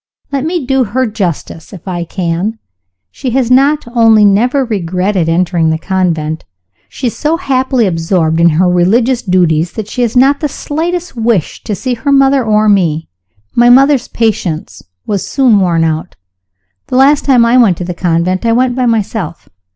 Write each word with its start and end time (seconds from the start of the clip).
Let 0.31 0.45
me 0.45 0.65
do 0.65 0.83
her 0.83 1.05
justice, 1.05 1.73
if 1.73 1.87
I 1.87 2.05
can. 2.05 2.57
She 3.11 3.29
has 3.37 3.51
not 3.51 3.85
only 3.93 4.25
never 4.25 4.65
regretted 4.65 5.29
entering 5.29 5.69
the 5.69 5.77
convent 5.77 6.43
she 6.89 7.05
is 7.05 7.15
so 7.15 7.37
happily 7.37 7.85
absorbed 7.85 8.41
in 8.41 8.49
her 8.57 8.67
religious 8.67 9.21
duties 9.21 9.73
that 9.73 9.87
she 9.87 10.01
has 10.01 10.17
not 10.17 10.39
the 10.39 10.47
slightest 10.49 11.15
wish 11.15 11.63
to 11.65 11.75
see 11.75 11.93
her 11.93 12.11
mother 12.11 12.43
or 12.43 12.67
me. 12.67 13.09
My 13.53 13.69
mother's 13.69 14.07
patience 14.07 14.81
was 15.05 15.23
soon 15.27 15.59
worn 15.59 15.83
out. 15.83 16.15
The 16.87 16.95
last 16.95 17.23
time 17.23 17.45
I 17.45 17.57
went 17.57 17.77
to 17.77 17.85
the 17.85 17.93
convent, 17.93 18.43
I 18.43 18.53
went 18.53 18.75
by 18.75 18.87
myself. 18.87 19.49